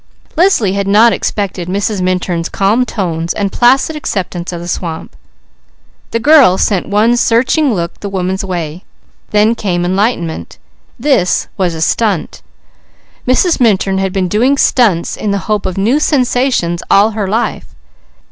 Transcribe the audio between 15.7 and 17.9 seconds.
new sensations all her life.